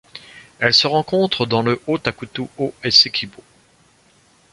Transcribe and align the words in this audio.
Elle 0.57 0.73
se 0.73 0.87
rencontre 0.87 1.45
dans 1.45 1.61
le 1.61 1.79
Haut-Takutu-Haut-Essequibo. 1.85 3.43